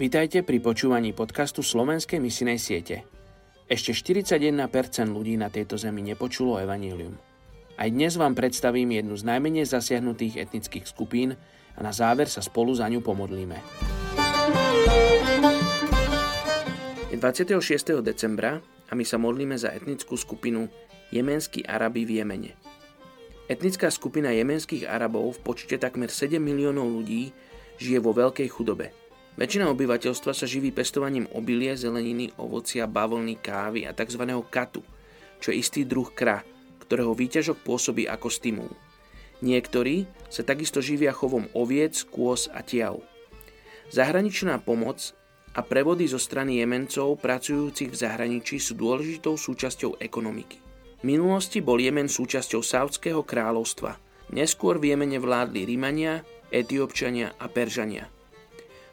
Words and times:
Vítajte 0.00 0.40
pri 0.40 0.64
počúvaní 0.64 1.12
podcastu 1.12 1.60
Slovenskej 1.60 2.24
misinej 2.24 2.56
siete. 2.56 3.04
Ešte 3.68 3.92
41% 3.92 4.56
ľudí 5.12 5.36
na 5.36 5.52
tejto 5.52 5.76
zemi 5.76 6.00
nepočulo 6.00 6.56
evanílium. 6.56 7.20
Aj 7.76 7.84
dnes 7.84 8.16
vám 8.16 8.32
predstavím 8.32 8.96
jednu 8.96 9.12
z 9.20 9.28
najmenej 9.28 9.68
zasiahnutých 9.68 10.40
etnických 10.40 10.88
skupín 10.88 11.36
a 11.76 11.84
na 11.84 11.92
záver 11.92 12.32
sa 12.32 12.40
spolu 12.40 12.72
za 12.72 12.88
ňu 12.88 13.04
pomodlíme. 13.04 13.60
Je 17.12 17.20
26. 17.20 17.60
decembra 18.00 18.56
a 18.88 18.96
my 18.96 19.04
sa 19.04 19.20
modlíme 19.20 19.60
za 19.60 19.68
etnickú 19.68 20.16
skupinu 20.16 20.72
Jemenskí 21.12 21.60
Arabi 21.68 22.08
v 22.08 22.24
Jemene. 22.24 22.56
Etnická 23.52 23.92
skupina 23.92 24.32
jemenských 24.32 24.88
Arabov 24.88 25.36
v 25.36 25.44
počte 25.44 25.76
takmer 25.76 26.08
7 26.08 26.40
miliónov 26.40 26.88
ľudí 26.88 27.36
žije 27.76 28.00
vo 28.00 28.16
veľkej 28.16 28.48
chudobe. 28.48 28.99
Väčšina 29.40 29.72
obyvateľstva 29.72 30.36
sa 30.36 30.44
živí 30.44 30.68
pestovaním 30.68 31.24
obilie, 31.32 31.72
zeleniny, 31.72 32.28
ovocia, 32.36 32.84
bavlny, 32.84 33.40
kávy 33.40 33.88
a 33.88 33.96
tzv. 33.96 34.20
katu, 34.52 34.84
čo 35.40 35.48
je 35.48 35.64
istý 35.64 35.88
druh 35.88 36.12
kra, 36.12 36.44
ktorého 36.84 37.16
výťažok 37.16 37.64
pôsobí 37.64 38.04
ako 38.04 38.28
stimul. 38.28 38.68
Niektorí 39.40 40.04
sa 40.28 40.44
takisto 40.44 40.84
živia 40.84 41.16
chovom 41.16 41.48
oviec, 41.56 42.04
kôz 42.12 42.52
a 42.52 42.60
tiav. 42.60 43.00
Zahraničná 43.88 44.60
pomoc 44.60 45.16
a 45.56 45.64
prevody 45.64 46.04
zo 46.04 46.20
strany 46.20 46.60
Jemencov 46.60 47.16
pracujúcich 47.24 47.88
v 47.88 47.96
zahraničí 47.96 48.60
sú 48.60 48.76
dôležitou 48.76 49.40
súčasťou 49.40 50.04
ekonomiky. 50.04 50.60
V 51.00 51.02
minulosti 51.08 51.64
bol 51.64 51.80
Jemen 51.80 52.12
súčasťou 52.12 52.60
Saudského 52.60 53.24
kráľovstva. 53.24 53.96
Neskôr 54.36 54.76
v 54.76 54.92
Jemene 54.92 55.16
vládli 55.16 55.64
Rímania, 55.64 56.20
Etiópčania 56.52 57.32
a 57.40 57.48
Peržania. 57.48 58.12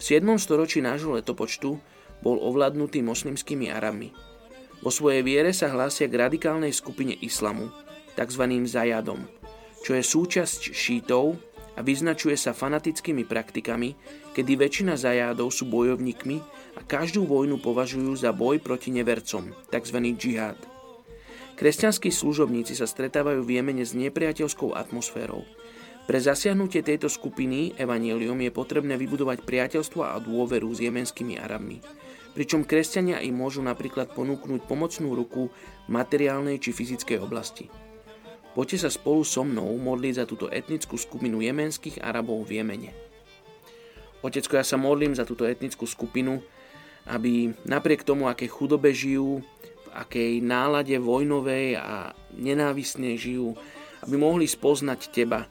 V 0.00 0.16
7. 0.16 0.24
storočí 0.40 0.80
nášho 0.80 1.12
letopočtu 1.12 1.76
bol 2.24 2.40
ovládnutý 2.40 3.04
moslimskými 3.04 3.68
Arabmi. 3.68 4.08
Vo 4.80 4.88
svojej 4.88 5.20
viere 5.20 5.52
sa 5.52 5.68
hlásia 5.68 6.08
k 6.08 6.16
radikálnej 6.24 6.72
skupine 6.72 7.12
islamu, 7.20 7.68
tzv. 8.16 8.44
zajadom, 8.64 9.20
čo 9.84 9.92
je 9.92 10.00
súčasť 10.00 10.72
šítov 10.72 11.36
a 11.76 11.84
vyznačuje 11.84 12.32
sa 12.40 12.56
fanatickými 12.56 13.28
praktikami, 13.28 13.92
kedy 14.32 14.56
väčšina 14.56 14.96
zajádov 14.96 15.52
sú 15.52 15.68
bojovníkmi 15.68 16.40
a 16.76 16.80
každú 16.80 17.28
vojnu 17.28 17.60
považujú 17.60 18.24
za 18.24 18.32
boj 18.32 18.56
proti 18.56 18.96
nevercom, 18.96 19.52
tzv. 19.68 19.98
džihad. 20.16 20.56
Kresťanskí 21.60 22.08
služobníci 22.08 22.72
sa 22.72 22.88
stretávajú 22.88 23.44
v 23.44 23.60
Jemene 23.60 23.84
s 23.84 23.92
nepriateľskou 23.92 24.72
atmosférou. 24.72 25.44
Pre 26.10 26.18
zasiahnutie 26.18 26.82
tejto 26.82 27.06
skupiny 27.06 27.78
Evangelium 27.78 28.34
je 28.42 28.50
potrebné 28.50 28.98
vybudovať 28.98 29.46
priateľstvo 29.46 30.02
a 30.02 30.18
dôveru 30.18 30.66
s 30.74 30.82
jemenskými 30.82 31.38
Arabmi. 31.38 31.78
Pričom 32.34 32.66
kresťania 32.66 33.22
im 33.22 33.38
môžu 33.38 33.62
napríklad 33.62 34.10
ponúknuť 34.18 34.66
pomocnú 34.66 35.14
ruku 35.14 35.54
v 35.86 35.88
materiálnej 35.94 36.58
či 36.58 36.74
fyzickej 36.74 37.14
oblasti. 37.22 37.70
Poďte 38.58 38.82
sa 38.82 38.90
spolu 38.90 39.22
so 39.22 39.46
mnou 39.46 39.70
modliť 39.78 40.14
za 40.18 40.24
túto 40.26 40.50
etnickú 40.50 40.98
skupinu 40.98 41.46
jemenských 41.46 42.02
Arabov 42.02 42.42
v 42.42 42.58
Jemene. 42.58 42.90
Otecko, 44.26 44.58
ja 44.58 44.66
sa 44.66 44.74
modlím 44.74 45.14
za 45.14 45.22
túto 45.22 45.46
etnickú 45.46 45.86
skupinu, 45.86 46.42
aby 47.06 47.54
napriek 47.70 48.02
tomu, 48.02 48.26
aké 48.26 48.50
chudobe 48.50 48.90
žijú, 48.90 49.46
akej 49.94 50.42
nálade 50.42 50.98
vojnovej 50.98 51.78
a 51.78 52.10
nenávisnej 52.34 53.14
žijú, 53.14 53.54
aby 54.02 54.18
mohli 54.18 54.50
spoznať 54.50 55.14
Teba 55.14 55.46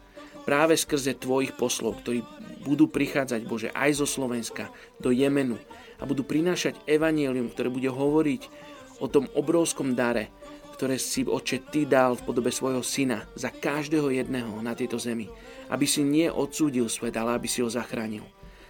práve 0.50 0.74
skrze 0.74 1.14
Tvojich 1.14 1.54
poslov, 1.54 2.02
ktorí 2.02 2.26
budú 2.66 2.90
prichádzať, 2.90 3.46
Bože, 3.46 3.70
aj 3.70 4.02
zo 4.02 4.10
Slovenska 4.10 4.74
do 4.98 5.14
Jemenu 5.14 5.62
a 6.02 6.10
budú 6.10 6.26
prinášať 6.26 6.74
evanielium, 6.90 7.54
ktoré 7.54 7.70
bude 7.70 7.86
hovoriť 7.86 8.50
o 8.98 9.06
tom 9.06 9.30
obrovskom 9.38 9.94
dare, 9.94 10.34
ktoré 10.74 10.98
si, 10.98 11.22
Oče, 11.22 11.70
Ty 11.70 11.86
dal 11.86 12.18
v 12.18 12.26
podobe 12.26 12.50
svojho 12.50 12.82
syna 12.82 13.30
za 13.38 13.54
každého 13.54 14.10
jedného 14.10 14.58
na 14.66 14.74
tejto 14.74 14.98
zemi, 14.98 15.30
aby 15.70 15.86
si 15.86 16.02
nie 16.02 16.26
odsúdil 16.26 16.90
svet, 16.90 17.14
ale 17.14 17.38
aby 17.38 17.46
si 17.46 17.62
ho 17.62 17.70
zachránil 17.70 18.26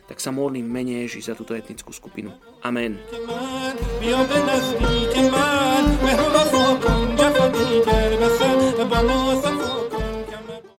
tak 0.09 0.17
sa 0.17 0.33
modlím 0.33 0.65
mene 0.65 1.05
Ježiš 1.05 1.29
za 1.29 1.37
túto 1.37 1.53
etnickú 1.53 1.93
skupinu. 1.93 2.33
Amen. 2.65 2.97